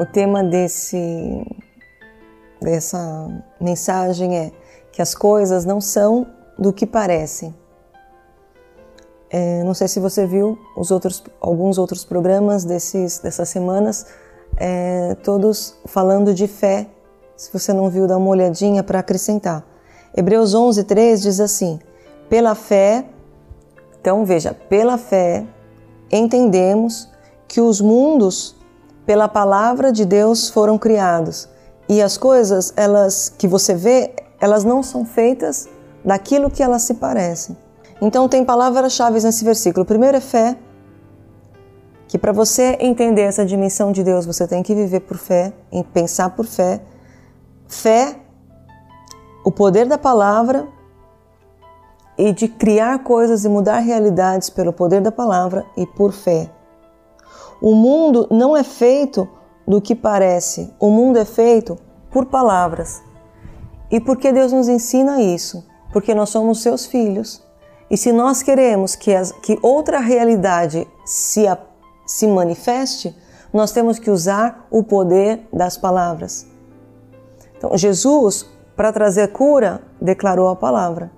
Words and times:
O 0.00 0.06
tema 0.06 0.42
desse 0.42 1.44
dessa 2.58 3.28
mensagem 3.60 4.34
é 4.34 4.52
que 4.90 5.02
as 5.02 5.14
coisas 5.14 5.66
não 5.66 5.78
são 5.78 6.26
do 6.58 6.72
que 6.72 6.86
parecem. 6.86 7.54
É, 9.28 9.62
não 9.62 9.74
sei 9.74 9.88
se 9.88 10.00
você 10.00 10.26
viu 10.26 10.58
os 10.74 10.90
outros, 10.90 11.22
alguns 11.38 11.76
outros 11.76 12.02
programas 12.02 12.64
desses, 12.64 13.18
dessas 13.18 13.50
semanas, 13.50 14.06
é, 14.56 15.16
todos 15.22 15.76
falando 15.84 16.32
de 16.32 16.48
fé. 16.48 16.86
Se 17.36 17.52
você 17.52 17.74
não 17.74 17.90
viu, 17.90 18.06
dá 18.06 18.16
uma 18.16 18.30
olhadinha 18.30 18.82
para 18.82 19.00
acrescentar. 19.00 19.62
Hebreus 20.16 20.54
11, 20.54 20.82
3 20.84 21.20
diz 21.20 21.40
assim: 21.40 21.78
Pela 22.26 22.54
fé, 22.54 23.04
então 24.00 24.24
veja, 24.24 24.54
pela 24.54 24.96
fé 24.96 25.46
entendemos 26.10 27.06
que 27.46 27.60
os 27.60 27.82
mundos, 27.82 28.56
pela 29.10 29.26
palavra 29.26 29.90
de 29.90 30.04
Deus, 30.04 30.48
foram 30.48 30.78
criados. 30.78 31.48
E 31.88 32.00
as 32.00 32.16
coisas, 32.16 32.72
elas 32.76 33.28
que 33.28 33.48
você 33.48 33.74
vê, 33.74 34.14
elas 34.40 34.62
não 34.62 34.84
são 34.84 35.04
feitas 35.04 35.68
daquilo 36.04 36.48
que 36.48 36.62
elas 36.62 36.82
se 36.82 36.94
parecem. 36.94 37.56
Então 38.00 38.28
tem 38.28 38.44
palavras-chave 38.44 39.20
nesse 39.20 39.44
versículo. 39.44 39.84
Primeiro 39.84 40.16
é 40.16 40.20
fé, 40.20 40.56
que 42.06 42.16
para 42.16 42.30
você 42.30 42.78
entender 42.78 43.22
essa 43.22 43.44
dimensão 43.44 43.90
de 43.90 44.04
Deus, 44.04 44.24
você 44.24 44.46
tem 44.46 44.62
que 44.62 44.76
viver 44.76 45.00
por 45.00 45.16
fé, 45.16 45.52
pensar 45.92 46.30
por 46.30 46.46
fé. 46.46 46.80
Fé, 47.66 48.14
o 49.44 49.50
poder 49.50 49.86
da 49.86 49.98
palavra 49.98 50.68
e 52.16 52.32
de 52.32 52.46
criar 52.46 53.02
coisas 53.02 53.44
e 53.44 53.48
mudar 53.48 53.80
realidades 53.80 54.48
pelo 54.48 54.72
poder 54.72 55.00
da 55.00 55.10
palavra 55.10 55.66
e 55.76 55.84
por 55.84 56.12
fé. 56.12 56.48
O 57.60 57.74
mundo 57.74 58.26
não 58.30 58.56
é 58.56 58.62
feito 58.62 59.28
do 59.66 59.80
que 59.80 59.94
parece, 59.94 60.72
o 60.80 60.88
mundo 60.90 61.18
é 61.18 61.24
feito 61.24 61.76
por 62.10 62.26
palavras. 62.26 63.02
E 63.90 64.00
por 64.00 64.16
que 64.16 64.32
Deus 64.32 64.52
nos 64.52 64.68
ensina 64.68 65.20
isso? 65.20 65.66
Porque 65.92 66.14
nós 66.14 66.30
somos 66.30 66.62
seus 66.62 66.86
filhos. 66.86 67.44
E 67.90 67.96
se 67.96 68.12
nós 68.12 68.42
queremos 68.42 68.94
que, 68.94 69.12
as, 69.12 69.32
que 69.32 69.58
outra 69.62 69.98
realidade 69.98 70.86
se, 71.04 71.44
se 72.06 72.26
manifeste, 72.26 73.14
nós 73.52 73.72
temos 73.72 73.98
que 73.98 74.10
usar 74.10 74.66
o 74.70 74.82
poder 74.82 75.46
das 75.52 75.76
palavras. 75.76 76.46
Então, 77.56 77.76
Jesus, 77.76 78.46
para 78.76 78.92
trazer 78.92 79.32
cura, 79.32 79.82
declarou 80.00 80.48
a 80.48 80.56
palavra. 80.56 81.10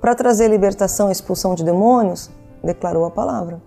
Para 0.00 0.14
trazer 0.14 0.48
libertação 0.48 1.10
e 1.10 1.12
expulsão 1.12 1.54
de 1.54 1.62
demônios, 1.62 2.30
declarou 2.64 3.04
a 3.04 3.10
palavra. 3.10 3.60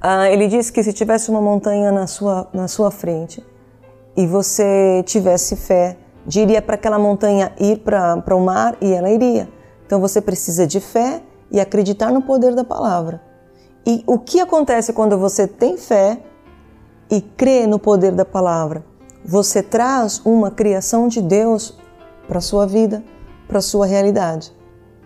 Ah, 0.00 0.30
ele 0.30 0.48
disse 0.48 0.72
que 0.72 0.82
se 0.82 0.94
tivesse 0.94 1.30
uma 1.30 1.42
montanha 1.42 1.92
na 1.92 2.06
sua, 2.06 2.48
na 2.54 2.66
sua 2.66 2.90
frente 2.90 3.44
e 4.16 4.26
você 4.26 5.02
tivesse 5.04 5.56
fé, 5.56 5.98
diria 6.26 6.62
para 6.62 6.76
aquela 6.76 6.98
montanha 6.98 7.52
ir 7.60 7.80
para 7.80 8.34
o 8.34 8.40
mar 8.40 8.76
e 8.80 8.92
ela 8.92 9.10
iria. 9.10 9.46
Então 9.84 10.00
você 10.00 10.20
precisa 10.20 10.66
de 10.66 10.80
fé 10.80 11.22
e 11.50 11.60
acreditar 11.60 12.10
no 12.12 12.22
poder 12.22 12.54
da 12.54 12.64
palavra. 12.64 13.20
E 13.86 14.02
o 14.06 14.18
que 14.18 14.40
acontece 14.40 14.92
quando 14.94 15.18
você 15.18 15.46
tem 15.46 15.76
fé 15.76 16.18
e 17.10 17.20
crê 17.20 17.66
no 17.66 17.78
poder 17.78 18.12
da 18.12 18.24
palavra? 18.24 18.84
Você 19.22 19.62
traz 19.62 20.22
uma 20.24 20.50
criação 20.50 21.08
de 21.08 21.20
Deus 21.20 21.78
para 22.26 22.40
sua 22.40 22.66
vida, 22.66 23.04
para 23.46 23.60
sua 23.60 23.84
realidade. 23.84 24.50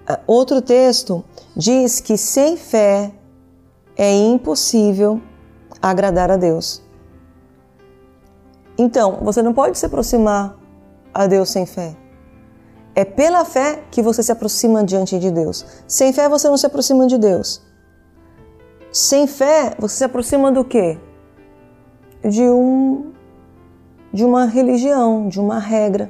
Ah, 0.06 0.20
outro 0.24 0.62
texto 0.62 1.24
diz 1.56 1.98
que 1.98 2.16
sem 2.16 2.56
fé 2.56 3.10
é 3.96 4.12
impossível 4.12 5.20
agradar 5.80 6.30
a 6.30 6.36
Deus. 6.36 6.82
Então, 8.76 9.18
você 9.22 9.40
não 9.42 9.52
pode 9.52 9.78
se 9.78 9.86
aproximar 9.86 10.56
a 11.12 11.26
Deus 11.26 11.50
sem 11.50 11.64
fé. 11.64 11.94
É 12.94 13.04
pela 13.04 13.44
fé 13.44 13.82
que 13.90 14.02
você 14.02 14.22
se 14.22 14.32
aproxima 14.32 14.84
diante 14.84 15.18
de 15.18 15.30
Deus. 15.30 15.64
Sem 15.86 16.12
fé 16.12 16.28
você 16.28 16.48
não 16.48 16.56
se 16.56 16.66
aproxima 16.66 17.06
de 17.06 17.18
Deus. 17.18 17.62
Sem 18.92 19.26
fé 19.26 19.74
você 19.78 19.96
se 19.96 20.04
aproxima 20.04 20.52
do 20.52 20.64
quê? 20.64 20.98
De 22.22 22.42
um 22.42 23.12
de 24.12 24.24
uma 24.24 24.44
religião, 24.44 25.28
de 25.28 25.40
uma 25.40 25.58
regra. 25.58 26.08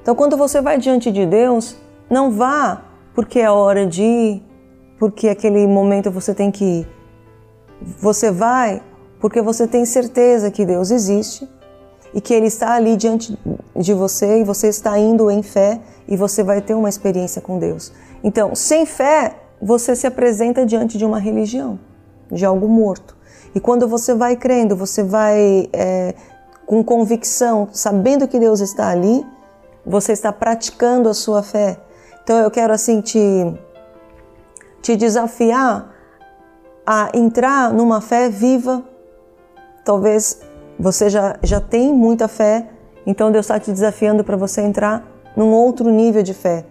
Então 0.00 0.14
quando 0.14 0.36
você 0.36 0.60
vai 0.60 0.78
diante 0.78 1.10
de 1.10 1.26
Deus, 1.26 1.76
não 2.08 2.30
vá 2.30 2.84
porque 3.12 3.40
é 3.40 3.50
hora 3.50 3.84
de 3.84 4.02
ir, 4.02 4.42
porque 5.00 5.28
aquele 5.28 5.66
momento 5.66 6.12
você 6.12 6.32
tem 6.32 6.52
que 6.52 6.64
ir. 6.64 6.99
Você 8.00 8.30
vai 8.30 8.82
porque 9.20 9.42
você 9.42 9.66
tem 9.66 9.84
certeza 9.84 10.50
que 10.50 10.64
Deus 10.64 10.90
existe 10.90 11.48
e 12.14 12.20
que 12.20 12.34
Ele 12.34 12.46
está 12.46 12.74
ali 12.74 12.96
diante 12.96 13.38
de 13.76 13.94
você 13.94 14.40
e 14.40 14.44
você 14.44 14.68
está 14.68 14.98
indo 14.98 15.30
em 15.30 15.42
fé 15.42 15.80
e 16.08 16.16
você 16.16 16.42
vai 16.42 16.60
ter 16.60 16.74
uma 16.74 16.88
experiência 16.88 17.40
com 17.40 17.58
Deus. 17.58 17.92
Então, 18.24 18.54
sem 18.54 18.84
fé, 18.86 19.36
você 19.60 19.94
se 19.94 20.06
apresenta 20.06 20.64
diante 20.64 20.96
de 20.96 21.04
uma 21.04 21.18
religião, 21.18 21.78
de 22.30 22.44
algo 22.44 22.66
morto. 22.66 23.16
E 23.54 23.60
quando 23.60 23.86
você 23.86 24.14
vai 24.14 24.36
crendo, 24.36 24.74
você 24.74 25.02
vai 25.02 25.68
é, 25.72 26.14
com 26.66 26.82
convicção, 26.82 27.68
sabendo 27.72 28.26
que 28.26 28.38
Deus 28.38 28.60
está 28.60 28.88
ali, 28.88 29.24
você 29.84 30.12
está 30.12 30.32
praticando 30.32 31.08
a 31.08 31.14
sua 31.14 31.42
fé. 31.42 31.78
Então 32.22 32.38
eu 32.38 32.50
quero 32.50 32.72
assim 32.72 33.00
te, 33.00 33.18
te 34.80 34.96
desafiar 34.96 35.89
a 36.86 37.10
entrar 37.14 37.72
numa 37.72 38.00
fé 38.00 38.28
viva. 38.28 38.82
Talvez 39.84 40.40
você 40.78 41.08
já, 41.10 41.36
já 41.42 41.60
tem 41.60 41.92
muita 41.92 42.26
fé, 42.28 42.68
então 43.06 43.30
Deus 43.30 43.44
está 43.44 43.58
te 43.58 43.70
desafiando 43.70 44.24
para 44.24 44.36
você 44.36 44.60
entrar 44.60 45.04
num 45.36 45.52
outro 45.52 45.90
nível 45.90 46.22
de 46.22 46.34
fé. 46.34 46.64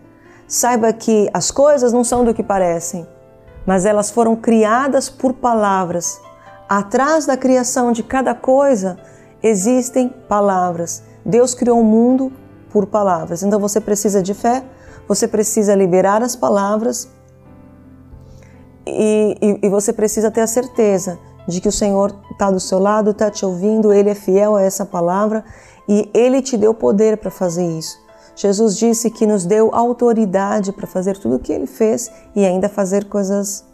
Saiba 0.48 0.92
que 0.92 1.30
as 1.34 1.52
coisas 1.52 1.94
não 1.94 2.04
são 2.04 2.26
do 2.26 2.34
que 2.34 2.44
parecem, 2.44 3.08
mas 3.66 3.86
elas 3.86 4.10
foram 4.10 4.36
criadas 4.36 5.10
por 5.10 5.34
palavras. 5.34 6.20
Atrás 6.68 7.26
da 7.26 7.38
criação 7.38 7.92
de 7.92 8.04
cada 8.04 8.34
coisa 8.34 8.98
existem 9.44 10.10
palavras. 10.28 11.04
Deus 11.26 11.54
criou 11.54 11.80
o 11.80 11.84
mundo 11.84 12.32
por 12.72 12.88
palavras. 12.88 13.44
Então 13.44 13.60
você 13.60 13.80
precisa 13.80 14.22
de 14.22 14.34
fé, 14.34 14.64
você 15.08 15.28
precisa 15.28 15.76
liberar 15.76 16.24
as 16.24 16.36
palavras 16.36 17.08
e, 18.90 19.38
e, 19.42 19.60
e 19.68 19.70
você 19.70 19.94
precisa 19.94 20.32
ter 20.32 20.42
a 20.42 20.48
certeza 20.48 21.20
de 21.48 21.60
que 21.60 21.68
o 21.68 21.72
Senhor 21.72 22.16
está 22.32 22.52
do 22.52 22.60
seu 22.60 22.80
lado, 22.80 23.12
está 23.12 23.30
te 23.32 23.46
ouvindo, 23.46 23.92
Ele 23.92 24.10
é 24.10 24.16
fiel 24.16 24.56
a 24.56 24.62
essa 24.62 24.86
palavra 24.86 25.44
e 25.88 26.10
Ele 26.14 26.42
te 26.42 26.56
deu 26.58 26.74
poder 26.74 27.18
para 27.18 27.32
fazer 27.32 27.66
isso. 27.66 27.98
Jesus 28.36 28.78
disse 28.78 29.10
que 29.10 29.26
nos 29.26 29.46
deu 29.46 29.74
autoridade 29.74 30.72
para 30.72 30.88
fazer 30.88 31.18
tudo 31.18 31.36
o 31.36 31.40
que 31.40 31.52
Ele 31.52 31.68
fez 31.68 32.12
e 32.36 32.46
ainda 32.46 32.70
fazer 32.70 33.06
coisas 33.06 33.66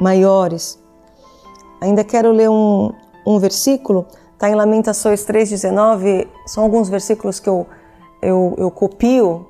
maiores. 0.00 0.78
Ainda 1.80 2.04
quero 2.04 2.30
ler 2.30 2.50
um, 2.50 2.92
um 3.26 3.38
versículo, 3.38 4.06
está 4.34 4.48
em 4.48 4.54
Lamentações 4.54 5.24
3,19, 5.24 6.28
são 6.46 6.62
alguns 6.64 6.88
versículos 6.88 7.40
que 7.40 7.48
eu, 7.48 7.66
eu, 8.22 8.54
eu 8.58 8.70
copio 8.70 9.46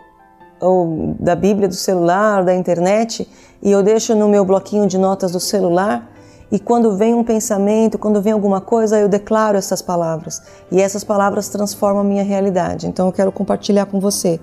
ou 0.60 1.16
da 1.19 1.34
Bíblia 1.34 1.69
do 1.69 1.74
celular, 1.74 2.44
da 2.44 2.54
internet, 2.54 3.28
e 3.62 3.70
eu 3.70 3.82
deixo 3.82 4.14
no 4.14 4.28
meu 4.28 4.44
bloquinho 4.44 4.86
de 4.86 4.98
notas 4.98 5.32
do 5.32 5.41
celular 5.41 6.08
e 6.50 6.58
quando 6.58 6.96
vem 6.96 7.14
um 7.14 7.22
pensamento, 7.22 7.98
quando 7.98 8.22
vem 8.22 8.32
alguma 8.32 8.60
coisa, 8.60 8.98
eu 8.98 9.08
declaro 9.08 9.58
essas 9.58 9.82
palavras. 9.82 10.42
E 10.70 10.80
essas 10.80 11.04
palavras 11.04 11.48
transformam 11.48 12.00
a 12.00 12.04
minha 12.04 12.24
realidade. 12.24 12.86
Então 12.86 13.06
eu 13.06 13.12
quero 13.12 13.30
compartilhar 13.30 13.86
com 13.86 14.00
você. 14.00 14.41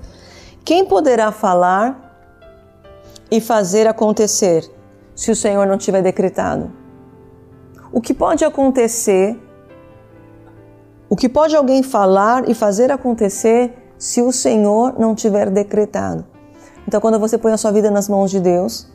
Quem 0.63 0.85
poderá 0.85 1.31
falar 1.31 2.19
e 3.31 3.41
fazer 3.41 3.87
acontecer 3.87 4.69
se 5.16 5.31
o 5.31 5.35
Senhor 5.35 5.66
não 5.66 5.78
tiver 5.78 6.03
decretado? 6.03 6.72
O 7.91 7.99
que 7.99 8.13
pode 8.13 8.45
acontecer? 8.45 9.40
O 11.09 11.16
que 11.16 11.28
pode 11.28 11.55
alguém 11.55 11.81
falar 11.81 12.47
e 12.47 12.53
fazer 12.53 12.91
acontecer 12.91 13.73
se 13.97 14.21
o 14.21 14.31
Senhor 14.31 14.99
não 14.99 15.15
tiver 15.15 15.49
decretado? 15.49 16.25
Então, 16.87 17.01
quando 17.01 17.19
você 17.19 17.37
põe 17.37 17.51
a 17.51 17.57
sua 17.57 17.71
vida 17.71 17.89
nas 17.89 18.07
mãos 18.07 18.29
de 18.29 18.39
Deus, 18.39 18.87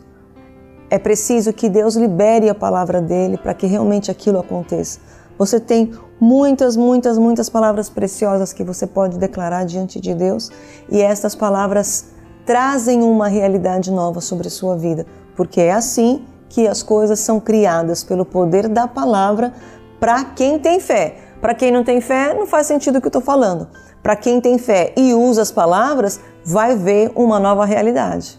é 0.88 0.98
preciso 0.98 1.52
que 1.52 1.68
Deus 1.68 1.94
libere 1.94 2.48
a 2.48 2.54
palavra 2.54 3.00
dele 3.00 3.38
para 3.38 3.54
que 3.54 3.66
realmente 3.66 4.10
aquilo 4.10 4.38
aconteça. 4.38 4.98
Você 5.38 5.58
tem 5.58 5.92
muitas, 6.20 6.76
muitas, 6.76 7.16
muitas 7.16 7.48
palavras 7.48 7.88
preciosas 7.88 8.52
que 8.52 8.62
você 8.62 8.86
pode 8.86 9.18
declarar 9.18 9.64
diante 9.64 9.98
de 10.00 10.14
Deus 10.14 10.50
e 10.90 11.00
estas 11.00 11.34
palavras 11.34 12.06
trazem 12.44 13.02
uma 13.02 13.28
realidade 13.28 13.90
nova 13.90 14.20
sobre 14.20 14.48
a 14.48 14.50
sua 14.50 14.76
vida, 14.76 15.06
porque 15.34 15.60
é 15.60 15.72
assim 15.72 16.24
que 16.48 16.66
as 16.66 16.82
coisas 16.82 17.20
são 17.20 17.40
criadas 17.40 18.02
pelo 18.02 18.24
poder 18.24 18.68
da 18.68 18.86
palavra 18.86 19.54
para 19.98 20.24
quem 20.24 20.58
tem 20.58 20.80
fé. 20.80 21.16
Para 21.40 21.54
quem 21.54 21.70
não 21.72 21.82
tem 21.82 22.00
fé, 22.00 22.34
não 22.34 22.46
faz 22.46 22.66
sentido 22.66 22.96
o 22.96 23.00
que 23.00 23.06
eu 23.06 23.10
estou 23.10 23.22
falando. 23.22 23.68
Para 24.02 24.14
quem 24.14 24.40
tem 24.40 24.58
fé 24.58 24.92
e 24.96 25.14
usa 25.14 25.42
as 25.42 25.50
palavras, 25.50 26.20
vai 26.44 26.76
ver 26.76 27.10
uma 27.14 27.38
nova 27.40 27.64
realidade. 27.64 28.38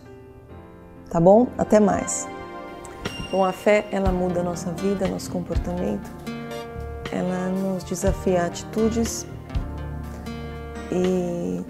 Tá 1.09 1.19
bom? 1.19 1.47
Até 1.57 1.79
mais. 1.79 2.27
Com 3.31 3.43
a 3.43 3.51
fé, 3.51 3.85
ela 3.91 4.11
muda 4.11 4.41
a 4.41 4.43
nossa 4.43 4.71
vida, 4.71 5.07
nosso 5.07 5.31
comportamento. 5.31 6.09
ela 7.11 7.49
nos 7.49 7.83
desafia 7.83 8.43
a 8.43 8.45
atitudes 8.45 9.25
e 10.91 11.61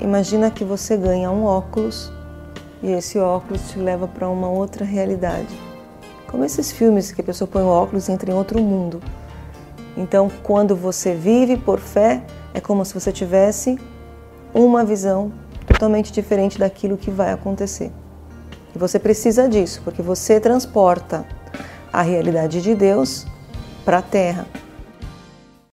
imagina 0.00 0.50
que 0.50 0.64
você 0.64 0.96
ganha 0.96 1.30
um 1.30 1.44
óculos 1.44 2.12
e 2.82 2.90
esse 2.90 3.18
óculos 3.18 3.70
te 3.70 3.78
leva 3.78 4.06
para 4.06 4.28
uma 4.28 4.48
outra 4.48 4.84
realidade. 4.84 5.56
Como 6.28 6.44
esses 6.44 6.70
filmes 6.72 7.12
que 7.12 7.20
a 7.20 7.24
pessoa 7.24 7.48
põe 7.48 7.62
o 7.62 7.66
óculos 7.66 8.08
e 8.08 8.12
entra 8.12 8.30
em 8.30 8.34
outro 8.34 8.60
mundo. 8.60 9.00
Então, 9.96 10.30
quando 10.42 10.74
você 10.74 11.14
vive 11.14 11.56
por 11.56 11.78
fé, 11.78 12.22
é 12.54 12.60
como 12.60 12.84
se 12.84 12.94
você 12.94 13.12
tivesse 13.12 13.78
uma 14.54 14.84
visão 14.84 15.32
totalmente 15.66 16.12
diferente 16.12 16.58
daquilo 16.58 16.96
que 16.96 17.10
vai 17.10 17.32
acontecer. 17.32 17.90
E 18.74 18.78
você 18.78 18.98
precisa 18.98 19.48
disso, 19.48 19.82
porque 19.84 20.02
você 20.02 20.40
transporta 20.40 21.24
a 21.92 22.02
realidade 22.02 22.62
de 22.62 22.74
Deus 22.74 23.26
para 23.84 23.98
a 23.98 24.02
terra. 24.02 24.46